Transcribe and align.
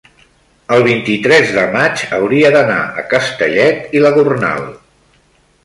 el 0.77 0.85
vint-i-tres 0.87 1.51
de 1.57 1.65
maig 1.75 2.01
hauria 2.17 2.51
d'anar 2.57 2.79
a 3.03 3.05
Castellet 3.13 3.97
i 3.99 4.03
la 4.07 4.13
Gornal. 4.17 4.69